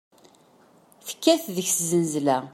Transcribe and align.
Tekkat 1.07 1.43
deg-s 1.55 1.77
zznezla. 1.89 2.37